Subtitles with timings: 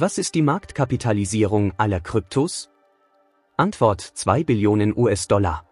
[0.00, 2.70] Was ist die Marktkapitalisierung aller Kryptos?
[3.56, 5.64] Antwort 2 Billionen US-Dollar.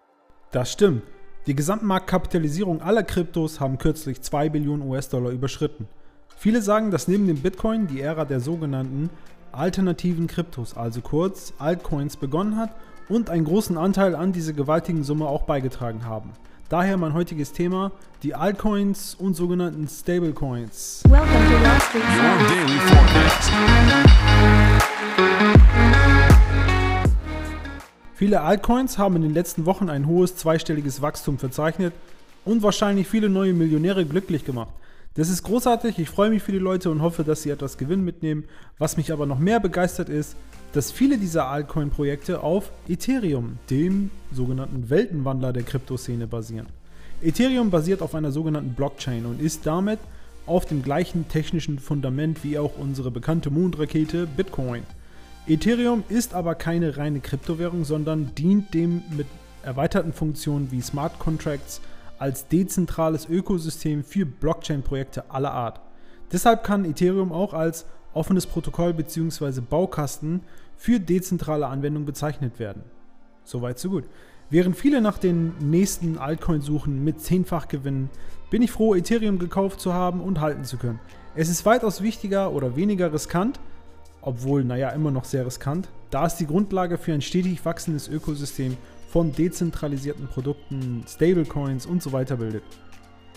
[0.51, 1.05] Das stimmt.
[1.47, 5.87] Die Gesamtmarktkapitalisierung aller Kryptos haben kürzlich 2 Billionen US-Dollar überschritten.
[6.37, 9.11] Viele sagen, dass neben dem Bitcoin die Ära der sogenannten
[9.53, 12.75] alternativen Kryptos, also kurz Altcoins, begonnen hat
[13.09, 16.33] und einen großen Anteil an diese gewaltigen Summe auch beigetragen haben.
[16.69, 17.93] Daher mein heutiges Thema,
[18.25, 21.05] die Altcoins und sogenannten Stablecoins.
[21.05, 22.03] Welcome to Wall Street.
[22.03, 23.53] Your daily forecast.
[28.17, 31.95] Viele Altcoins haben in den letzten Wochen ein hohes zweistelliges Wachstum verzeichnet
[32.45, 34.71] und wahrscheinlich viele neue Millionäre glücklich gemacht.
[35.17, 38.05] Das ist großartig, ich freue mich für die Leute und hoffe, dass sie etwas Gewinn
[38.05, 38.45] mitnehmen.
[38.77, 40.37] Was mich aber noch mehr begeistert ist,
[40.75, 46.67] dass viele dieser Altcoin-Projekte auf Ethereum, dem sogenannten Weltenwandler der Kryptoszene, basieren.
[47.23, 50.01] Ethereum basiert auf einer sogenannten Blockchain und ist damit
[50.45, 54.83] auf dem gleichen technischen Fundament wie auch unsere bekannte Mondrakete Bitcoin.
[55.47, 59.27] Ethereum ist aber keine reine Kryptowährung, sondern dient dem mit
[59.63, 61.81] erweiterten Funktionen wie Smart Contracts,
[62.19, 65.81] als dezentrales Ökosystem für Blockchain-Projekte aller Art.
[66.33, 69.61] Deshalb kann Ethereum auch als offenes Protokoll bzw.
[69.61, 70.41] Baukasten
[70.77, 72.83] für dezentrale Anwendungen bezeichnet werden.
[73.45, 74.05] Soweit so gut.
[74.49, 78.11] Während viele nach den nächsten Altcoin suchen mit zehnfach Gewinnen,
[78.51, 81.01] bin ich froh, Ethereum gekauft zu haben und halten zu können.
[81.35, 83.61] Es ist weitaus wichtiger oder weniger riskant,
[84.23, 88.77] obwohl, naja, immer noch sehr riskant, da es die Grundlage für ein stetig wachsendes Ökosystem
[89.09, 92.63] von dezentralisierten Produkten, Stablecoins und so weiter bildet.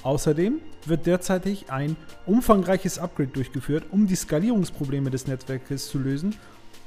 [0.03, 6.35] Außerdem wird derzeitig ein umfangreiches Upgrade durchgeführt, um die Skalierungsprobleme des Netzwerkes zu lösen,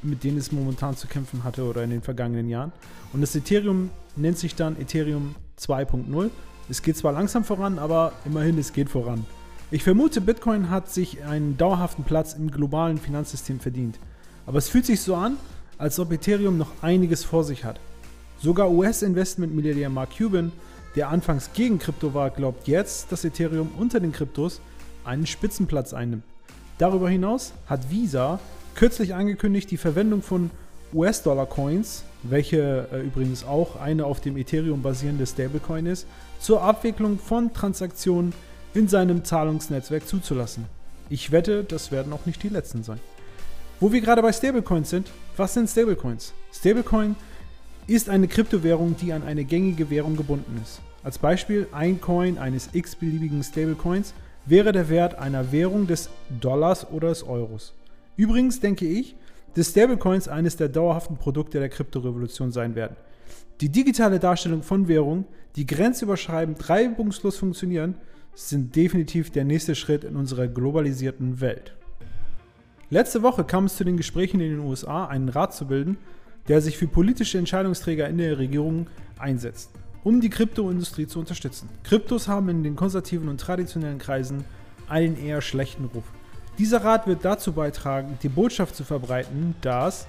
[0.03, 2.72] mit denen es momentan zu kämpfen hatte oder in den vergangenen Jahren.
[3.12, 6.30] Und das Ethereum nennt sich dann Ethereum 2.0.
[6.69, 9.27] Es geht zwar langsam voran, aber immerhin es geht voran.
[9.70, 13.98] Ich vermute, Bitcoin hat sich einen dauerhaften Platz im globalen Finanzsystem verdient.
[14.47, 15.36] Aber es fühlt sich so an,
[15.78, 17.78] als ob Ethereum noch einiges vor sich hat.
[18.42, 20.50] Sogar US-Investment-Milliardär Mark Cuban,
[20.96, 24.60] der anfangs gegen Krypto war, glaubt jetzt, dass Ethereum unter den Kryptos
[25.04, 26.25] einen Spitzenplatz einnimmt.
[26.76, 28.41] Darüber hinaus hat Visa
[28.75, 30.50] kürzlich angekündigt, die Verwendung von
[30.92, 36.08] US-Dollar-Coins, welche äh, übrigens auch eine auf dem Ethereum basierende Stablecoin ist,
[36.41, 38.32] zur Abwicklung von Transaktionen
[38.75, 40.64] in seinem Zahlungsnetzwerk zuzulassen.
[41.10, 42.98] Ich wette, das werden auch nicht die letzten sein.
[43.78, 46.32] Wo wir gerade bei Stablecoins sind, was sind Stablecoins?
[46.52, 47.14] Stablecoin
[47.94, 50.80] ist eine Kryptowährung, die an eine gängige Währung gebunden ist.
[51.03, 54.14] Als Beispiel, ein Coin eines x-beliebigen Stablecoins
[54.47, 56.08] wäre der Wert einer Währung des
[56.41, 57.75] Dollars oder des Euros.
[58.16, 59.16] Übrigens denke ich,
[59.54, 62.97] dass Stablecoins eines der dauerhaften Produkte der Kryptorevolution sein werden.
[63.60, 65.25] Die digitale Darstellung von Währungen,
[65.56, 67.97] die grenzüberschreibend reibungslos funktionieren,
[68.34, 71.75] sind definitiv der nächste Schritt in unserer globalisierten Welt.
[72.91, 75.98] Letzte Woche kam es zu den Gesprächen in den USA, einen Rat zu bilden,
[76.48, 78.86] der sich für politische Entscheidungsträger in der Regierung
[79.19, 79.70] einsetzt,
[80.04, 81.69] um die Kryptoindustrie zu unterstützen.
[81.84, 84.44] Kryptos haben in den konservativen und traditionellen Kreisen
[84.88, 86.04] einen eher schlechten Ruf.
[86.58, 90.06] Dieser Rat wird dazu beitragen, die Botschaft zu verbreiten, dass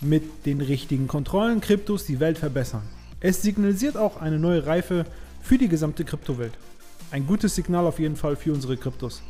[0.00, 2.82] mit den richtigen Kontrollen Kryptos die Welt verbessern.
[3.20, 5.06] Es signalisiert auch eine neue Reife
[5.40, 6.52] für die gesamte Kryptowelt.
[7.10, 9.22] Ein gutes Signal auf jeden Fall für unsere Kryptos.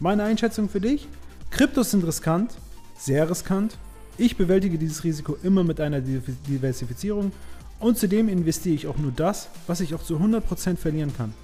[0.00, 1.08] Meine Einschätzung für dich?
[1.50, 2.52] Kryptos sind riskant,
[2.98, 3.78] sehr riskant
[4.22, 7.32] ich bewältige dieses Risiko immer mit einer Diversifizierung
[7.80, 11.34] und zudem investiere ich auch nur das, was ich auch zu 100% verlieren kann.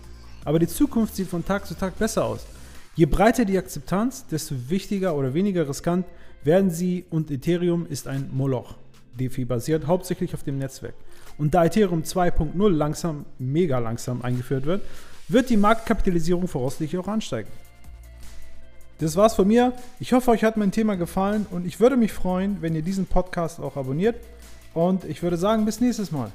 [0.45, 2.47] Aber die Zukunft sieht von Tag zu Tag besser aus.
[2.95, 6.07] Je breiter die Akzeptanz, desto wichtiger oder weniger riskant
[6.45, 8.77] werden sie und Ethereum ist ein Moloch.
[9.19, 10.95] DeFi basiert hauptsächlich auf dem Netzwerk.
[11.37, 14.83] Und da Ethereum 2.0 langsam, mega langsam eingeführt wird,
[15.27, 17.51] wird die Marktkapitalisierung voraussichtlich auch ansteigen.
[18.99, 19.73] Das war's von mir.
[20.01, 23.07] Ich hoffe, euch hat mein Thema gefallen und ich würde mich freuen, wenn ihr diesen
[23.07, 24.17] Podcast auch abonniert.
[24.75, 26.31] Und ich würde sagen, bis nächstes Mal.